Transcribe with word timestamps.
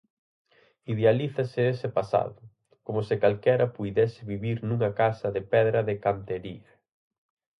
Idealízase 0.93 1.61
ese 1.73 1.87
pasado, 1.97 2.35
como 2.85 2.99
se 3.07 3.15
calquera 3.23 3.73
puidese 3.75 4.21
vivir 4.31 4.57
nunha 4.67 4.89
casa 4.99 5.27
de 5.35 5.41
pedra 5.53 5.79
de 5.89 5.95
cantería. 6.05 6.69